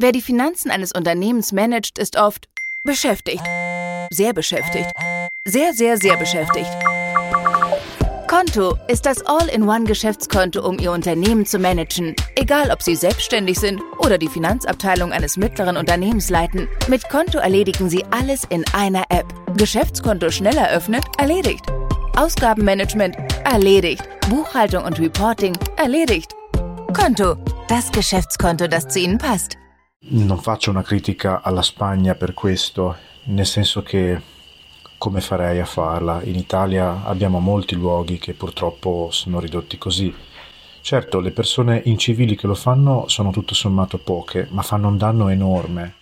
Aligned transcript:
Wer 0.00 0.12
die 0.12 0.22
Finanzen 0.22 0.70
eines 0.70 0.92
Unternehmens 0.92 1.50
managt, 1.50 1.98
ist 1.98 2.16
oft 2.16 2.48
beschäftigt. 2.84 3.42
Sehr 4.10 4.32
beschäftigt. 4.32 4.92
Sehr, 5.44 5.74
sehr, 5.74 5.96
sehr 5.96 6.16
beschäftigt. 6.16 6.70
Konto 8.28 8.76
ist 8.86 9.06
das 9.06 9.26
All-in-One-Geschäftskonto, 9.26 10.64
um 10.64 10.78
Ihr 10.78 10.92
Unternehmen 10.92 11.46
zu 11.46 11.58
managen. 11.58 12.14
Egal, 12.36 12.70
ob 12.70 12.80
Sie 12.80 12.94
selbstständig 12.94 13.58
sind 13.58 13.82
oder 13.98 14.18
die 14.18 14.28
Finanzabteilung 14.28 15.12
eines 15.12 15.36
mittleren 15.36 15.76
Unternehmens 15.76 16.30
leiten. 16.30 16.68
Mit 16.86 17.08
Konto 17.08 17.38
erledigen 17.38 17.90
Sie 17.90 18.04
alles 18.12 18.44
in 18.50 18.64
einer 18.74 19.02
App. 19.08 19.26
Geschäftskonto 19.56 20.30
schnell 20.30 20.56
eröffnet, 20.56 21.02
erledigt. 21.18 21.64
Ausgabenmanagement, 22.16 23.16
erledigt. 23.44 24.08
Buchhaltung 24.30 24.84
und 24.84 25.00
Reporting, 25.00 25.58
erledigt. 25.76 26.36
Konto, 26.94 27.34
das 27.68 27.90
Geschäftskonto, 27.90 28.68
das 28.68 28.86
zu 28.86 29.00
Ihnen 29.00 29.18
passt. 29.18 29.58
Non 30.10 30.38
faccio 30.38 30.70
una 30.70 30.80
critica 30.80 31.42
alla 31.42 31.60
Spagna 31.60 32.14
per 32.14 32.32
questo, 32.32 32.96
nel 33.24 33.44
senso 33.44 33.82
che 33.82 34.18
come 34.96 35.20
farei 35.20 35.60
a 35.60 35.66
farla? 35.66 36.22
In 36.22 36.34
Italia 36.34 37.04
abbiamo 37.04 37.40
molti 37.40 37.74
luoghi 37.74 38.16
che 38.16 38.32
purtroppo 38.32 39.08
sono 39.10 39.38
ridotti 39.38 39.76
così. 39.76 40.14
Certo, 40.80 41.20
le 41.20 41.30
persone 41.30 41.82
incivili 41.84 42.36
che 42.36 42.46
lo 42.46 42.54
fanno 42.54 43.06
sono 43.08 43.30
tutto 43.32 43.52
sommato 43.52 43.98
poche, 43.98 44.48
ma 44.50 44.62
fanno 44.62 44.88
un 44.88 44.96
danno 44.96 45.28
enorme. 45.28 45.94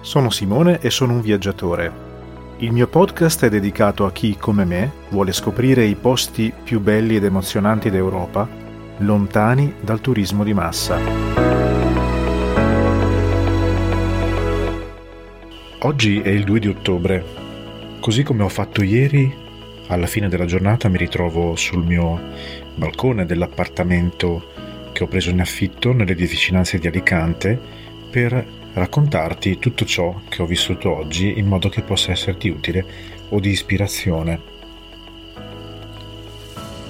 Sono 0.00 0.30
Simone 0.30 0.78
e 0.78 0.90
sono 0.90 1.14
un 1.14 1.20
viaggiatore. 1.20 2.05
Il 2.58 2.72
mio 2.72 2.88
podcast 2.88 3.44
è 3.44 3.50
dedicato 3.50 4.06
a 4.06 4.12
chi, 4.12 4.34
come 4.38 4.64
me, 4.64 4.90
vuole 5.10 5.32
scoprire 5.32 5.84
i 5.84 5.94
posti 5.94 6.50
più 6.64 6.80
belli 6.80 7.16
ed 7.16 7.24
emozionanti 7.24 7.90
d'Europa, 7.90 8.48
lontani 8.98 9.74
dal 9.82 10.00
turismo 10.00 10.42
di 10.42 10.54
massa. 10.54 10.98
Oggi 15.80 16.20
è 16.20 16.30
il 16.30 16.44
2 16.44 16.58
di 16.58 16.68
ottobre. 16.68 17.24
Così 18.00 18.22
come 18.22 18.42
ho 18.42 18.48
fatto 18.48 18.82
ieri, 18.82 19.30
alla 19.88 20.06
fine 20.06 20.30
della 20.30 20.46
giornata 20.46 20.88
mi 20.88 20.96
ritrovo 20.96 21.56
sul 21.56 21.84
mio 21.84 22.18
balcone 22.74 23.26
dell'appartamento 23.26 24.42
che 24.92 25.04
ho 25.04 25.06
preso 25.06 25.28
in 25.28 25.42
affitto 25.42 25.92
nelle 25.92 26.14
vicinanze 26.14 26.78
di 26.78 26.86
Alicante 26.86 27.60
per 28.10 28.64
raccontarti 28.76 29.58
tutto 29.58 29.86
ciò 29.86 30.20
che 30.28 30.42
ho 30.42 30.46
vissuto 30.46 30.94
oggi 30.94 31.38
in 31.38 31.46
modo 31.46 31.70
che 31.70 31.80
possa 31.80 32.12
esserti 32.12 32.50
utile 32.50 32.84
o 33.30 33.40
di 33.40 33.48
ispirazione. 33.48 34.54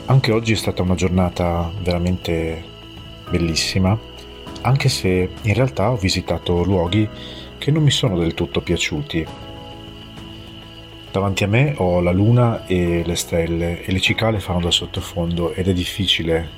Anche 0.07 0.33
oggi 0.33 0.53
è 0.53 0.57
stata 0.57 0.83
una 0.83 0.97
giornata 0.97 1.71
veramente 1.83 2.63
bellissima, 3.31 3.97
anche 4.63 4.89
se 4.89 5.31
in 5.41 5.55
realtà 5.55 5.93
ho 5.93 5.97
visitato 5.97 6.65
luoghi 6.65 7.09
che 7.57 7.71
non 7.71 7.85
mi 7.85 7.91
sono 7.91 8.19
del 8.19 8.35
tutto 8.35 8.61
piaciuti. 8.61 9.25
Davanti 11.13 11.45
a 11.45 11.49
me 11.49 11.75
ho 11.77 12.01
la 12.01 12.13
luna 12.13 12.67
e 12.67 13.05
le 13.07 13.17
stelle 13.17 13.85
e 13.85 13.93
le 13.93 14.01
cicale 14.01 14.41
fanno 14.41 14.61
da 14.61 14.71
sottofondo 14.73 15.53
ed 15.53 15.69
è 15.69 15.73
difficile 15.73 16.49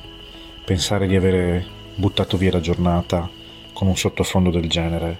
pensare 0.64 1.06
di 1.06 1.16
avere 1.16 1.64
buttato 1.94 2.36
via 2.38 2.52
la 2.52 2.60
giornata 2.60 3.37
con 3.78 3.86
un 3.86 3.96
sottofondo 3.96 4.50
del 4.50 4.68
genere. 4.68 5.16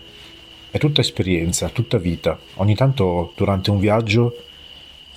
È 0.73 0.79
tutta 0.79 1.01
esperienza, 1.01 1.69
tutta 1.69 1.97
vita. 1.97 2.37
Ogni 2.55 2.75
tanto 2.75 3.33
durante 3.37 3.71
un 3.71 3.79
viaggio 3.79 4.37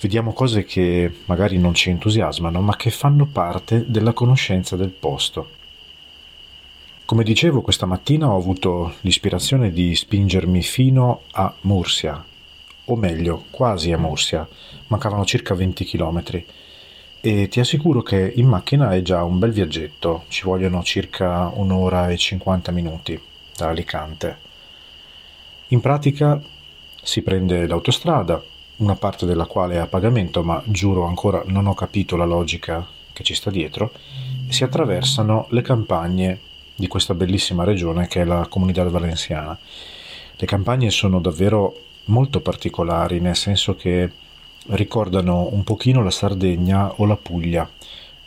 vediamo 0.00 0.32
cose 0.32 0.64
che 0.64 1.12
magari 1.24 1.58
non 1.58 1.74
ci 1.74 1.90
entusiasmano, 1.90 2.60
ma 2.60 2.76
che 2.76 2.90
fanno 2.90 3.26
parte 3.26 3.84
della 3.88 4.12
conoscenza 4.12 4.76
del 4.76 4.90
posto. 4.90 5.48
Come 7.04 7.24
dicevo, 7.24 7.62
questa 7.62 7.84
mattina 7.84 8.30
ho 8.30 8.36
avuto 8.36 8.94
l'ispirazione 9.00 9.72
di 9.72 9.92
spingermi 9.92 10.62
fino 10.62 11.22
a 11.32 11.52
Mursia, 11.62 12.24
o 12.84 12.94
meglio, 12.94 13.46
quasi 13.50 13.90
a 13.90 13.98
Mursia, 13.98 14.46
mancavano 14.86 15.24
circa 15.24 15.54
20 15.54 15.84
km. 15.84 16.44
E 17.20 17.48
ti 17.48 17.58
assicuro 17.58 18.02
che 18.02 18.32
in 18.36 18.46
macchina 18.46 18.94
è 18.94 19.02
già 19.02 19.24
un 19.24 19.40
bel 19.40 19.50
viaggetto, 19.50 20.26
ci 20.28 20.44
vogliono 20.44 20.84
circa 20.84 21.50
un'ora 21.52 22.08
e 22.08 22.16
50 22.16 22.70
minuti 22.70 23.30
da 23.62 23.68
Alicante. 23.68 24.36
In 25.68 25.80
pratica 25.80 26.40
si 27.00 27.22
prende 27.22 27.66
l'autostrada, 27.66 28.42
una 28.76 28.96
parte 28.96 29.24
della 29.24 29.46
quale 29.46 29.74
è 29.74 29.78
a 29.78 29.86
pagamento, 29.86 30.42
ma 30.42 30.60
giuro 30.66 31.04
ancora 31.04 31.42
non 31.46 31.66
ho 31.66 31.74
capito 31.74 32.16
la 32.16 32.24
logica 32.24 32.84
che 33.12 33.22
ci 33.22 33.34
sta 33.34 33.50
dietro, 33.50 33.92
e 34.48 34.52
si 34.52 34.64
attraversano 34.64 35.46
le 35.50 35.62
campagne 35.62 36.40
di 36.74 36.88
questa 36.88 37.14
bellissima 37.14 37.62
regione 37.62 38.08
che 38.08 38.22
è 38.22 38.24
la 38.24 38.46
Comunità 38.48 38.82
Valenciana. 38.84 39.56
Le 40.34 40.46
campagne 40.46 40.90
sono 40.90 41.20
davvero 41.20 41.76
molto 42.06 42.40
particolari, 42.40 43.20
nel 43.20 43.36
senso 43.36 43.76
che 43.76 44.10
ricordano 44.70 45.48
un 45.52 45.62
pochino 45.62 46.02
la 46.02 46.10
Sardegna 46.10 46.92
o 46.96 47.04
la 47.04 47.16
Puglia, 47.16 47.68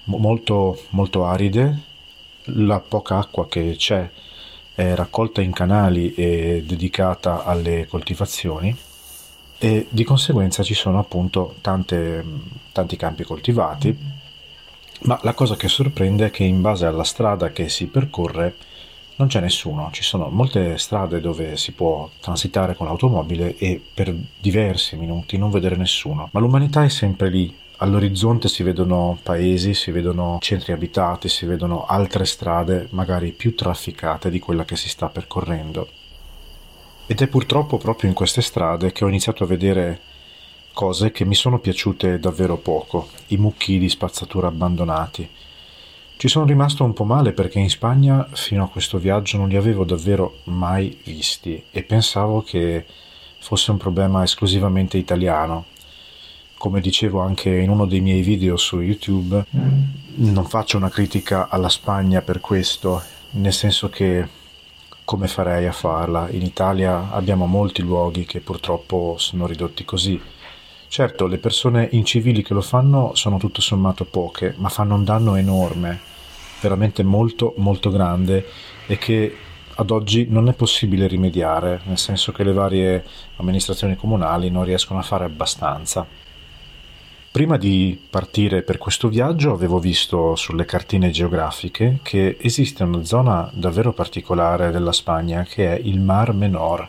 molto, 0.06 0.80
molto 0.92 1.26
aride, 1.26 1.94
la 2.50 2.80
poca 2.80 3.18
acqua 3.18 3.48
che 3.48 3.76
c'è 3.78 4.10
è 4.76 4.94
raccolta 4.94 5.42
in 5.42 5.54
canali 5.54 6.14
e 6.14 6.64
dedicata 6.66 7.46
alle 7.46 7.88
coltivazioni 7.88 8.76
e 9.58 9.88
di 9.90 10.04
conseguenza 10.04 10.64
ci 10.64 10.74
sono 10.74 11.00
appunto 11.00 11.56
tante, 11.62 12.24
tanti 12.74 12.98
campi 12.98 13.24
coltivati, 13.24 13.98
ma 15.04 15.18
la 15.24 15.34
cosa 15.34 15.56
che 15.56 15.70
sorprende 15.70 16.26
è 16.26 16.32
che 16.32 16.44
in 16.44 16.62
base 16.62 16.86
alla 16.86 17.06
strada 17.06 17.52
che 17.52 17.70
si 17.70 17.88
percorre 17.88 18.56
non 19.18 19.30
c'è 19.30 19.40
nessuno, 19.40 19.90
ci 19.94 20.04
sono 20.04 20.28
molte 20.28 20.78
strade 20.78 21.22
dove 21.22 21.56
si 21.56 21.72
può 21.72 22.10
transitare 22.20 22.76
con 22.76 22.88
l'automobile 22.88 23.56
e 23.58 23.82
per 23.94 24.14
diversi 24.40 24.98
minuti 24.98 25.38
non 25.38 25.52
vedere 25.52 25.78
nessuno, 25.78 26.28
ma 26.32 26.40
l'umanità 26.42 26.84
è 26.84 26.90
sempre 26.90 27.30
lì, 27.30 27.56
All'orizzonte 27.78 28.48
si 28.48 28.64
vedono 28.64 29.20
paesi, 29.22 29.74
si 29.74 29.92
vedono 29.92 30.38
centri 30.40 30.72
abitati, 30.72 31.28
si 31.28 31.46
vedono 31.46 31.86
altre 31.86 32.26
strade 32.26 32.88
magari 32.92 33.32
più 33.32 33.54
trafficate 33.54 34.30
di 34.30 34.40
quella 34.40 34.64
che 34.64 34.78
si 34.78 34.88
sta 34.88 35.10
percorrendo. 35.10 35.90
Ed 37.06 37.22
è 37.22 37.28
purtroppo 37.28 37.78
proprio 37.78 38.10
in 38.10 38.16
queste 38.16 38.42
strade 38.42 38.94
che 38.94 39.04
ho 39.04 39.10
iniziato 39.10 39.44
a 39.44 39.48
vedere 39.48 40.00
cose 40.74 41.12
che 41.12 41.26
mi 41.26 41.36
sono 41.36 41.60
piaciute 41.60 42.18
davvero 42.20 42.58
poco, 42.58 43.10
i 43.28 43.38
mucchi 43.38 43.78
di 43.78 43.90
spazzatura 43.90 44.48
abbandonati. 44.48 45.30
Ci 46.18 46.28
sono 46.30 46.46
rimasto 46.46 46.86
un 46.86 46.94
po' 46.94 47.04
male 47.04 47.34
perché 47.34 47.60
in 47.60 47.70
Spagna 47.70 48.26
fino 48.32 48.64
a 48.64 48.70
questo 48.70 48.98
viaggio 48.98 49.38
non 49.38 49.50
li 49.50 49.58
avevo 49.58 49.84
davvero 49.84 50.40
mai 50.46 50.98
visti 51.04 51.62
e 51.72 51.84
pensavo 51.84 52.42
che 52.42 52.86
fosse 53.40 53.72
un 53.72 53.78
problema 53.78 54.24
esclusivamente 54.24 54.98
italiano, 54.98 55.66
come 56.58 56.82
dicevo 56.82 57.20
anche 57.20 57.50
in 57.50 57.70
uno 57.70 57.86
dei 57.86 58.02
miei 58.02 58.22
video 58.22 58.58
su 58.58 58.80
YouTube, 58.80 59.46
non 60.16 60.46
faccio 60.46 60.78
una 60.78 60.90
critica 60.90 61.50
alla 61.50 61.70
Spagna 61.70 62.22
per 62.22 62.40
questo, 62.40 63.02
nel 63.32 63.54
senso 63.54 63.90
che 63.90 64.28
come 65.06 65.28
farei 65.28 65.68
a 65.68 65.72
farla? 65.72 66.30
In 66.32 66.42
Italia 66.42 67.12
abbiamo 67.12 67.46
molti 67.46 67.84
luoghi 67.84 68.26
che 68.26 68.40
purtroppo 68.40 69.16
sono 69.20 69.46
ridotti 69.46 69.86
così. 69.86 70.20
Certo, 70.88 71.28
le 71.28 71.38
persone 71.38 71.90
incivili 71.92 72.42
che 72.42 72.54
lo 72.54 72.62
fanno 72.62 73.12
sono 73.14 73.38
tutto 73.38 73.62
sommato 73.62 74.06
poche, 74.06 74.56
ma 74.58 74.70
fanno 74.70 74.96
un 74.96 75.04
danno 75.04 75.36
enorme, 75.36 76.00
veramente 76.62 77.04
molto 77.04 77.54
molto 77.58 77.92
grande 77.92 78.48
e 78.88 78.98
che 78.98 79.36
ad 79.76 79.92
oggi 79.92 80.26
non 80.30 80.48
è 80.48 80.54
possibile 80.54 81.06
rimediare, 81.06 81.82
nel 81.84 81.98
senso 81.98 82.32
che 82.32 82.44
le 82.44 82.54
varie 82.54 83.04
amministrazioni 83.36 83.96
comunali 83.96 84.50
non 84.50 84.64
riescono 84.64 85.00
a 85.00 85.04
fare 85.04 85.26
abbastanza. 85.26 86.08
Prima 87.36 87.58
di 87.58 88.02
partire 88.10 88.62
per 88.62 88.78
questo 88.78 89.10
viaggio 89.10 89.52
avevo 89.52 89.78
visto 89.78 90.38
sulle 90.38 90.64
cartine 90.64 91.10
geografiche 91.10 92.00
che 92.02 92.38
esiste 92.40 92.84
una 92.84 93.04
zona 93.04 93.52
davvero 93.54 93.92
particolare 93.92 94.72
della 94.72 94.94
Spagna 94.94 95.44
che 95.44 95.76
è 95.76 95.78
il 95.84 96.00
Mar 96.00 96.32
Menor. 96.32 96.88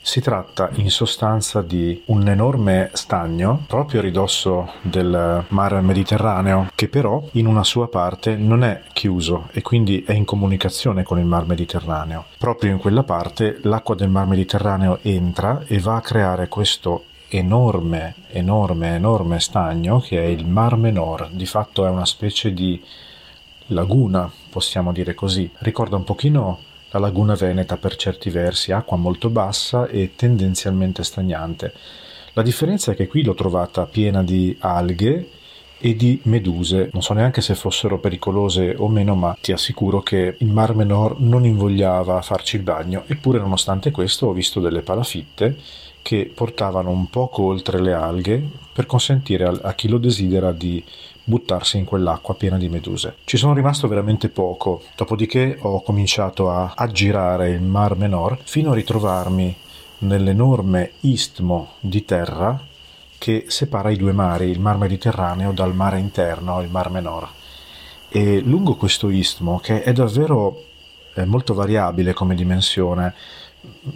Si 0.00 0.20
tratta 0.20 0.70
in 0.74 0.90
sostanza 0.90 1.60
di 1.60 2.02
un 2.06 2.28
enorme 2.28 2.90
stagno 2.92 3.64
proprio 3.66 3.98
a 3.98 4.04
ridosso 4.04 4.74
del 4.80 5.44
mar 5.48 5.80
Mediterraneo 5.80 6.70
che 6.76 6.86
però 6.86 7.20
in 7.32 7.46
una 7.46 7.64
sua 7.64 7.88
parte 7.88 8.36
non 8.36 8.62
è 8.62 8.82
chiuso 8.92 9.48
e 9.50 9.60
quindi 9.60 10.04
è 10.06 10.12
in 10.12 10.24
comunicazione 10.24 11.02
con 11.02 11.18
il 11.18 11.26
mar 11.26 11.46
Mediterraneo. 11.46 12.26
Proprio 12.38 12.70
in 12.70 12.78
quella 12.78 13.02
parte 13.02 13.58
l'acqua 13.62 13.96
del 13.96 14.08
mar 14.08 14.28
Mediterraneo 14.28 15.00
entra 15.02 15.64
e 15.66 15.80
va 15.80 15.96
a 15.96 16.00
creare 16.00 16.46
questo 16.46 17.06
enorme, 17.34 18.14
enorme, 18.28 18.94
enorme 18.94 19.40
stagno 19.40 20.00
che 20.00 20.22
è 20.22 20.26
il 20.26 20.46
Mar 20.46 20.76
Menor, 20.76 21.30
di 21.32 21.46
fatto 21.46 21.86
è 21.86 21.88
una 21.88 22.04
specie 22.04 22.52
di 22.52 22.80
laguna, 23.68 24.30
possiamo 24.50 24.92
dire 24.92 25.14
così. 25.14 25.50
Ricorda 25.58 25.96
un 25.96 26.04
pochino 26.04 26.58
la 26.90 26.98
laguna 26.98 27.34
veneta 27.34 27.78
per 27.78 27.96
certi 27.96 28.28
versi, 28.28 28.70
acqua 28.72 28.98
molto 28.98 29.30
bassa 29.30 29.86
e 29.86 30.12
tendenzialmente 30.14 31.02
stagnante. 31.02 31.72
La 32.34 32.42
differenza 32.42 32.92
è 32.92 32.94
che 32.94 33.06
qui 33.06 33.22
l'ho 33.22 33.34
trovata 33.34 33.86
piena 33.86 34.22
di 34.22 34.54
alghe 34.60 35.28
e 35.78 35.96
di 35.96 36.20
meduse. 36.24 36.90
Non 36.92 37.02
so 37.02 37.14
neanche 37.14 37.40
se 37.40 37.54
fossero 37.54 37.98
pericolose 37.98 38.74
o 38.76 38.88
meno, 38.88 39.14
ma 39.14 39.36
ti 39.40 39.52
assicuro 39.52 40.00
che 40.00 40.36
il 40.38 40.48
Mar 40.48 40.74
Menor 40.74 41.18
non 41.20 41.46
invogliava 41.46 42.18
a 42.18 42.22
farci 42.22 42.56
il 42.56 42.62
bagno. 42.62 43.04
Eppure, 43.06 43.38
nonostante 43.38 43.90
questo, 43.90 44.26
ho 44.26 44.32
visto 44.32 44.60
delle 44.60 44.82
palafitte 44.82 45.56
che 46.02 46.30
portavano 46.34 46.90
un 46.90 47.08
poco 47.08 47.44
oltre 47.44 47.80
le 47.80 47.92
alghe 47.92 48.42
per 48.72 48.86
consentire 48.86 49.44
a, 49.44 49.72
chi 49.74 49.88
lo 49.88 49.98
desidera 49.98 50.52
di 50.52 50.84
buttarsi 51.24 51.78
in 51.78 51.84
quell'acqua 51.84 52.34
piena 52.34 52.58
di 52.58 52.68
meduse. 52.68 53.16
Ci 53.24 53.36
sono 53.36 53.54
rimasto 53.54 53.86
veramente 53.86 54.28
poco, 54.28 54.82
dopodiché 54.96 55.56
ho 55.60 55.82
cominciato 55.82 56.50
a 56.50 56.72
aggirare 56.74 57.50
il 57.50 57.62
Mar 57.62 57.96
Menor 57.96 58.38
fino 58.42 58.72
a 58.72 58.74
ritrovarmi 58.74 59.56
nell'enorme 59.98 60.92
istmo 61.00 61.74
di 61.80 62.04
terra 62.04 62.60
che 63.18 63.44
separa 63.46 63.90
i 63.90 63.96
due 63.96 64.12
mari, 64.12 64.46
il 64.46 64.58
Mar 64.58 64.76
Mediterraneo 64.78 65.52
dal 65.52 65.74
mare 65.74 66.00
interno, 66.00 66.60
il 66.60 66.68
Mar 66.68 66.90
Menor. 66.90 67.28
E 68.08 68.40
lungo 68.40 68.74
questo 68.74 69.10
istmo, 69.10 69.60
che 69.60 69.82
è 69.84 69.92
davvero 69.92 70.64
è 71.14 71.24
molto 71.24 71.54
variabile 71.54 72.14
come 72.14 72.34
dimensione, 72.34 73.14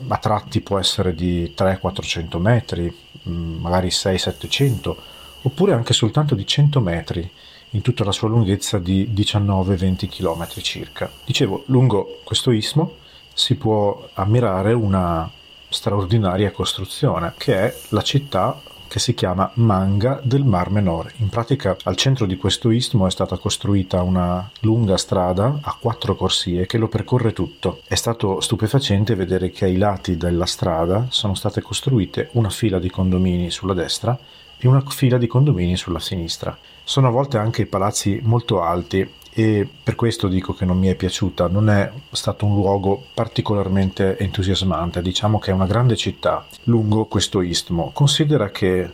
a 0.08 0.16
tratti 0.18 0.60
può 0.60 0.78
essere 0.78 1.14
di 1.14 1.52
300-400 1.56 2.38
metri, 2.38 2.96
mm, 3.28 3.60
magari 3.60 3.88
600-700, 3.88 4.96
oppure 5.42 5.72
anche 5.72 5.92
soltanto 5.92 6.34
di 6.34 6.46
100 6.46 6.80
metri 6.80 7.30
in 7.70 7.82
tutta 7.82 8.04
la 8.04 8.12
sua 8.12 8.28
lunghezza 8.28 8.78
di 8.78 9.10
19-20 9.12 10.08
km 10.08 10.46
circa. 10.60 11.10
Dicevo, 11.24 11.64
lungo 11.66 12.20
questo 12.24 12.50
istmo 12.50 12.96
si 13.32 13.56
può 13.56 14.08
ammirare 14.14 14.72
una 14.72 15.30
straordinaria 15.68 16.52
costruzione 16.52 17.34
che 17.36 17.54
è 17.54 17.76
la 17.90 18.02
città 18.02 18.60
che 18.88 18.98
si 18.98 19.14
chiama 19.14 19.50
Manga 19.54 20.20
del 20.22 20.44
Mar 20.44 20.70
Menor. 20.70 21.12
In 21.16 21.28
pratica 21.28 21.76
al 21.84 21.96
centro 21.96 22.26
di 22.26 22.36
questo 22.36 22.70
istmo 22.70 23.06
è 23.06 23.10
stata 23.10 23.36
costruita 23.36 24.02
una 24.02 24.50
lunga 24.60 24.96
strada 24.96 25.58
a 25.60 25.76
quattro 25.80 26.14
corsie 26.14 26.66
che 26.66 26.78
lo 26.78 26.88
percorre 26.88 27.32
tutto. 27.32 27.80
È 27.86 27.94
stato 27.94 28.40
stupefacente 28.40 29.14
vedere 29.14 29.50
che 29.50 29.64
ai 29.64 29.76
lati 29.76 30.16
della 30.16 30.46
strada 30.46 31.06
sono 31.10 31.34
state 31.34 31.60
costruite 31.60 32.28
una 32.32 32.50
fila 32.50 32.78
di 32.78 32.90
condomini 32.90 33.50
sulla 33.50 33.74
destra 33.74 34.18
e 34.58 34.68
una 34.68 34.82
fila 34.86 35.18
di 35.18 35.26
condomini 35.26 35.76
sulla 35.76 36.00
sinistra. 36.00 36.56
Sono 36.82 37.08
a 37.08 37.10
volte 37.10 37.38
anche 37.38 37.66
palazzi 37.66 38.20
molto 38.22 38.62
alti 38.62 39.08
e 39.38 39.68
per 39.82 39.96
questo 39.96 40.28
dico 40.28 40.54
che 40.54 40.64
non 40.64 40.78
mi 40.78 40.86
è 40.86 40.94
piaciuta, 40.94 41.46
non 41.46 41.68
è 41.68 41.92
stato 42.10 42.46
un 42.46 42.54
luogo 42.54 43.04
particolarmente 43.12 44.16
entusiasmante, 44.16 45.02
diciamo 45.02 45.38
che 45.38 45.50
è 45.50 45.52
una 45.52 45.66
grande 45.66 45.94
città 45.94 46.46
lungo 46.62 47.04
questo 47.04 47.42
istmo. 47.42 47.90
Considera 47.92 48.48
che 48.48 48.90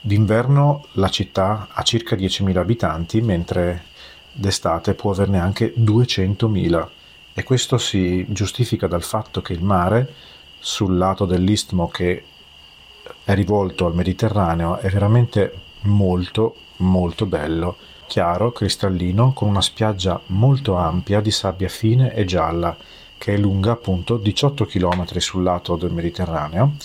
d'inverno 0.00 0.86
la 0.94 1.08
città 1.08 1.68
ha 1.70 1.82
circa 1.82 2.16
10.000 2.16 2.56
abitanti, 2.56 3.20
mentre 3.20 3.84
d'estate 4.32 4.94
può 4.94 5.12
averne 5.12 5.38
anche 5.38 5.72
200.000 5.78 6.88
e 7.32 7.44
questo 7.44 7.78
si 7.78 8.26
giustifica 8.30 8.88
dal 8.88 9.04
fatto 9.04 9.42
che 9.42 9.52
il 9.52 9.62
mare 9.62 10.12
sul 10.58 10.96
lato 10.98 11.24
dell'istmo 11.24 11.86
che 11.86 12.24
è 13.22 13.32
rivolto 13.32 13.86
al 13.86 13.94
Mediterraneo 13.94 14.78
è 14.78 14.88
veramente 14.88 15.52
molto 15.82 16.56
molto 16.78 17.26
bello 17.26 17.76
chiaro, 18.14 18.52
cristallino, 18.52 19.32
con 19.32 19.48
una 19.48 19.60
spiaggia 19.60 20.20
molto 20.26 20.76
ampia 20.76 21.20
di 21.20 21.32
sabbia 21.32 21.68
fine 21.68 22.14
e 22.14 22.24
gialla, 22.24 22.76
che 23.18 23.34
è 23.34 23.36
lunga 23.36 23.72
appunto 23.72 24.18
18 24.18 24.66
km 24.66 25.18
sul 25.18 25.42
lato 25.42 25.74
del 25.74 25.90
Mediterraneo 25.90 26.76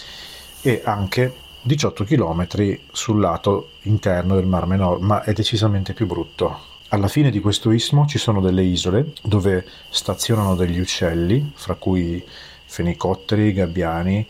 e 0.63 0.81
anche 0.83 1.31
18 1.61 2.03
km 2.03 2.47
sul 2.91 3.19
lato 3.19 3.73
interno 3.83 4.33
del 4.33 4.47
Mar 4.47 4.65
Menor, 4.65 5.01
ma 5.01 5.21
è 5.21 5.31
decisamente 5.33 5.93
più 5.93 6.07
brutto. 6.07 6.61
Alla 6.87 7.07
fine 7.07 7.29
di 7.29 7.39
questo 7.39 7.69
istmo 7.69 8.07
ci 8.07 8.17
sono 8.17 8.41
delle 8.41 8.63
isole 8.63 9.13
dove 9.21 9.67
stazionano 9.89 10.55
degli 10.55 10.79
uccelli, 10.79 11.51
fra 11.53 11.75
cui 11.75 12.25
fenicotteri, 12.65 13.53
gabbiani 13.53 14.27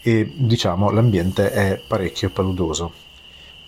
e 0.00 0.32
diciamo 0.34 0.90
l'ambiente 0.92 1.50
è 1.50 1.78
parecchio 1.86 2.30
paludoso 2.30 3.06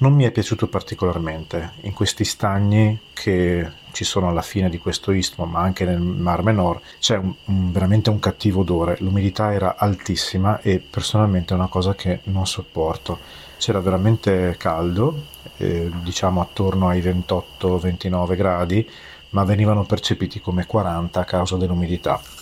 non 0.01 0.15
mi 0.15 0.25
è 0.25 0.31
piaciuto 0.31 0.67
particolarmente. 0.67 1.73
In 1.83 1.93
questi 1.93 2.25
stagni 2.25 2.99
che 3.13 3.69
ci 3.93 4.05
sono 4.05 4.29
alla 4.29 4.43
fine 4.43 4.71
di 4.71 4.79
questo 4.79 5.13
istmo, 5.13 5.45
ma 5.45 5.61
anche 5.61 5.85
nel 5.85 6.01
Mar 6.01 6.43
Menor, 6.43 6.81
c'è 6.99 7.17
un, 7.17 7.35
un, 7.47 7.73
veramente 7.73 8.11
un 8.11 8.19
cattivo 8.19 8.61
odore. 8.61 8.97
L'umidità 9.01 9.53
era 9.53 9.77
altissima 9.77 10.61
e 10.61 10.79
personalmente 10.79 11.53
è 11.53 11.57
una 11.57 11.69
cosa 11.69 11.95
che 11.95 12.21
non 12.25 12.47
sopporto. 12.47 13.19
C'era 13.59 13.81
veramente 13.81 14.57
caldo, 14.59 15.27
eh, 15.59 15.91
diciamo 16.03 16.41
attorno 16.41 16.89
ai 16.89 17.01
28-29 17.01 18.37
gradi, 18.37 18.91
ma 19.31 19.45
venivano 19.45 19.85
percepiti 19.85 20.41
come 20.41 20.65
40 20.65 21.21
a 21.21 21.25
causa 21.25 21.57
dell'umidità. 21.57 22.40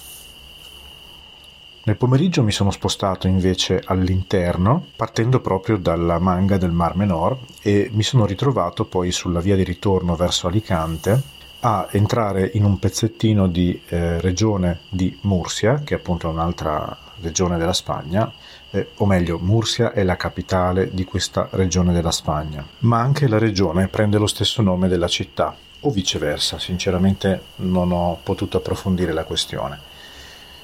Nel 1.88 1.96
pomeriggio 1.96 2.42
mi 2.42 2.52
sono 2.52 2.70
spostato 2.70 3.28
invece 3.28 3.80
all'interno, 3.82 4.88
partendo 4.94 5.40
proprio 5.40 5.78
dalla 5.78 6.18
manga 6.18 6.58
del 6.58 6.70
Mar 6.70 6.94
Menor 6.96 7.38
e 7.62 7.88
mi 7.94 8.02
sono 8.02 8.26
ritrovato 8.26 8.84
poi 8.84 9.10
sulla 9.10 9.40
via 9.40 9.56
di 9.56 9.64
ritorno 9.64 10.14
verso 10.14 10.48
Alicante 10.48 11.18
a 11.60 11.88
entrare 11.92 12.50
in 12.52 12.64
un 12.64 12.78
pezzettino 12.78 13.48
di 13.48 13.80
eh, 13.88 14.20
regione 14.20 14.80
di 14.90 15.16
Mursia, 15.22 15.80
che 15.82 15.94
è 15.94 15.96
appunto 15.96 16.28
un'altra 16.28 16.94
regione 17.22 17.56
della 17.56 17.72
Spagna, 17.72 18.30
eh, 18.70 18.88
o 18.96 19.06
meglio 19.06 19.38
Mursia 19.38 19.92
è 19.92 20.02
la 20.02 20.16
capitale 20.16 20.90
di 20.92 21.06
questa 21.06 21.48
regione 21.52 21.94
della 21.94 22.12
Spagna, 22.12 22.66
ma 22.80 23.00
anche 23.00 23.26
la 23.28 23.38
regione 23.38 23.88
prende 23.88 24.18
lo 24.18 24.26
stesso 24.26 24.60
nome 24.60 24.88
della 24.88 25.08
città, 25.08 25.56
o 25.80 25.90
viceversa, 25.90 26.58
sinceramente 26.58 27.40
non 27.56 27.92
ho 27.92 28.18
potuto 28.22 28.58
approfondire 28.58 29.14
la 29.14 29.24
questione. 29.24 29.96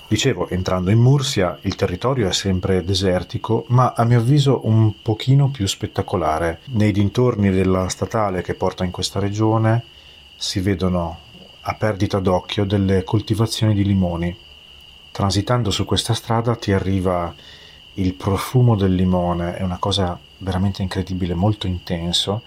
Dicevo, 0.06 0.49
entrando 0.51 0.91
in 0.91 0.99
Mursia, 0.99 1.59
il 1.62 1.77
territorio 1.77 2.29
è 2.29 2.33
sempre 2.33 2.85
desertico, 2.85 3.65
ma 3.69 3.95
a 3.97 4.05
mio 4.05 4.19
avviso 4.19 4.61
un 4.65 5.01
pochino 5.01 5.49
più 5.49 5.67
spettacolare. 5.67 6.61
Nei 6.67 6.93
dintorni 6.93 7.51
della 7.51 7.89
statale 7.89 8.43
che 8.43 8.55
porta 8.55 8.85
in 8.85 8.91
questa 8.91 9.19
regione 9.19 9.83
si 10.37 10.61
vedono 10.61 11.19
a 11.62 11.75
perdita 11.75 12.19
d'occhio 12.19 12.65
delle 12.67 13.03
coltivazioni 13.03 13.73
di 13.73 13.85
limoni. 13.85 14.37
Transitando 15.11 15.71
su 15.71 15.87
questa 15.87 16.12
strada 16.12 16.55
ti 16.55 16.73
arriva 16.73 17.35
il 17.95 18.12
profumo 18.15 18.77
del 18.77 18.95
limone, 18.95 19.56
è 19.56 19.62
una 19.62 19.79
cosa 19.79 20.19
veramente 20.39 20.83
incredibile, 20.83 21.35
molto 21.35 21.67
intenso. 21.67 22.43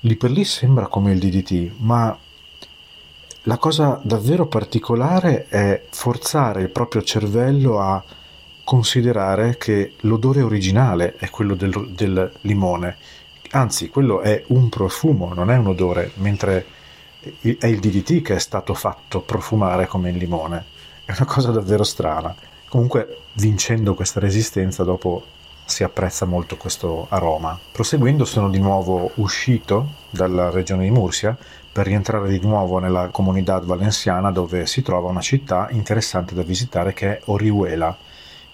Lì 0.00 0.16
per 0.16 0.30
lì 0.30 0.44
sembra 0.44 0.86
come 0.86 1.12
il 1.12 1.18
DDT, 1.18 1.72
ma 1.78 2.16
la 3.46 3.58
cosa 3.58 4.00
davvero 4.02 4.46
particolare 4.46 5.46
è 5.48 5.84
forzare 5.90 6.62
il 6.62 6.70
proprio 6.70 7.02
cervello 7.02 7.78
a 7.80 8.02
considerare 8.64 9.56
che 9.58 9.94
l'odore 10.00 10.40
originale 10.40 11.16
è 11.16 11.28
quello 11.28 11.54
del, 11.54 11.90
del 11.90 12.32
limone, 12.42 12.96
anzi 13.50 13.90
quello 13.90 14.20
è 14.20 14.44
un 14.48 14.68
profumo, 14.70 15.34
non 15.34 15.50
è 15.50 15.56
un 15.56 15.66
odore, 15.66 16.12
mentre 16.14 16.66
è 17.20 17.66
il 17.66 17.80
DDT 17.80 18.22
che 18.22 18.36
è 18.36 18.38
stato 18.38 18.72
fatto 18.74 19.20
profumare 19.20 19.86
come 19.86 20.10
il 20.10 20.16
limone. 20.16 20.64
È 21.04 21.12
una 21.12 21.26
cosa 21.26 21.50
davvero 21.50 21.84
strana. 21.84 22.34
Comunque, 22.68 23.18
vincendo 23.34 23.94
questa 23.94 24.20
resistenza, 24.20 24.84
dopo 24.84 25.24
si 25.66 25.84
apprezza 25.84 26.24
molto 26.26 26.56
questo 26.56 27.06
aroma. 27.10 27.58
Proseguendo, 27.72 28.24
sono 28.24 28.48
di 28.48 28.58
nuovo 28.58 29.10
uscito 29.16 29.88
dalla 30.10 30.50
regione 30.50 30.84
di 30.84 30.90
Mursia 30.90 31.36
per 31.74 31.86
rientrare 31.86 32.28
di 32.28 32.38
nuovo 32.38 32.78
nella 32.78 33.08
Comunidad 33.08 33.64
Valenciana 33.64 34.30
dove 34.30 34.64
si 34.64 34.80
trova 34.80 35.08
una 35.08 35.20
città 35.20 35.66
interessante 35.72 36.32
da 36.32 36.44
visitare 36.44 36.94
che 36.94 37.16
è 37.16 37.20
Orihuela. 37.24 37.98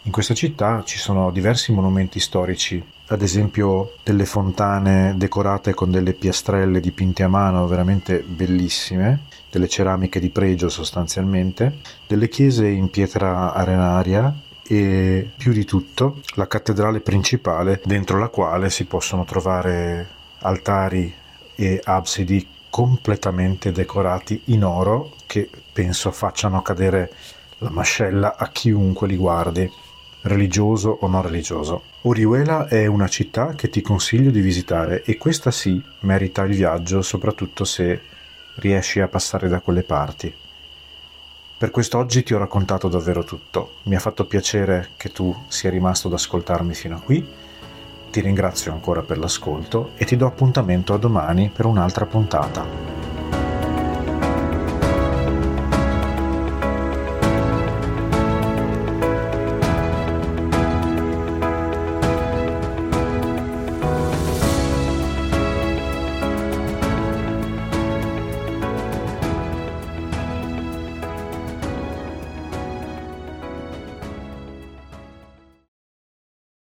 In 0.05 0.11
questa 0.11 0.33
città 0.33 0.83
ci 0.87 0.97
sono 0.97 1.31
diversi 1.31 1.71
monumenti 1.71 2.19
storici, 2.19 2.83
ad 3.09 3.21
esempio 3.21 3.93
delle 4.03 4.25
fontane 4.25 5.13
decorate 5.19 5.75
con 5.75 5.91
delle 5.91 6.15
piastrelle 6.15 6.81
dipinte 6.81 7.23
a 7.23 7.29
mano 7.29 7.67
veramente 7.67 8.21
bellissime, 8.21 9.25
delle 9.51 9.69
ceramiche 9.69 10.19
di 10.19 10.31
pregio 10.31 10.71
sostanzialmente, 10.71 11.81
delle 12.07 12.31
chiese 12.31 12.69
in 12.69 12.89
pietra 12.89 13.53
arenaria 13.53 14.35
e 14.67 15.29
più 15.37 15.53
di 15.53 15.67
tutto 15.67 16.23
la 16.37 16.47
cattedrale 16.47 17.01
principale 17.01 17.83
dentro 17.85 18.19
la 18.19 18.29
quale 18.29 18.71
si 18.71 18.87
possono 18.87 19.27
trovare 19.27 20.09
altari 20.39 21.13
e 21.55 21.83
absidi 21.85 22.59
completamente 22.71 23.73
decorati 23.73 24.43
in 24.47 24.65
oro 24.65 25.13
che 25.27 25.51
penso 25.73 26.11
facciano 26.11 26.63
cadere 26.63 27.13
la 27.59 27.71
mascella 27.71 28.37
a 28.37 28.49
chiunque 28.49 29.07
li 29.07 29.17
guardi, 29.17 29.71
religioso 30.23 30.99
o 31.01 31.07
non 31.07 31.23
religioso. 31.23 31.83
Orihuela 32.03 32.69
è 32.69 32.87
una 32.87 33.09
città 33.09 33.55
che 33.55 33.69
ti 33.69 33.83
consiglio 33.83 34.31
di 34.31 34.41
visitare 34.41 35.03
e 35.03 35.19
questa 35.19 35.51
sì 35.51 35.83
merita 36.01 36.43
il 36.45 36.55
viaggio 36.55 37.03
soprattutto 37.03 37.65
se 37.65 38.01
riesci 38.57 39.01
a 39.01 39.09
passare 39.09 39.49
da 39.49 39.61
quelle 39.61 39.83
parti. 39.83 40.33
Per 41.59 41.71
quest'oggi 41.71 42.23
ti 42.23 42.33
ho 42.33 42.39
raccontato 42.39 42.89
davvero 42.89 43.23
tutto. 43.23 43.75
Mi 43.83 43.95
ha 43.95 44.01
fatto 44.01 44.25
piacere 44.25 44.93
che 44.97 45.11
tu 45.11 45.35
sia 45.49 45.69
rimasto 45.69 46.09
ad 46.09 46.15
ascoltarmi 46.15 46.73
fino 46.73 46.97
a 46.97 47.01
qui 47.01 47.29
Ti 48.11 48.21
ringrazio 48.21 48.73
ancora 48.73 49.03
per 49.03 49.19
l'ascolto 49.19 49.91
e 49.97 50.05
ti 50.05 50.17
do 50.17 50.27
appuntamento 50.27 50.93
a 50.93 50.99
domani 50.99 51.49
per 51.55 51.67
un'altra 51.67 52.07
puntata. 52.07 52.90